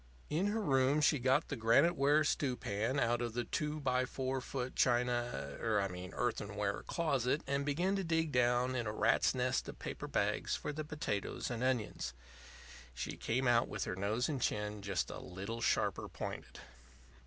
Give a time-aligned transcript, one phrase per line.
[0.31, 4.75] In her room she got the granite ware stew pan out of the 2x4 foot
[4.75, 9.69] china er I mean earthenware closet, and began to dig down in a rat's nest
[9.69, 12.15] of paper bags for the potatoes and onions.
[12.95, 16.59] She came out with her nose and chin just a little sharper pointed.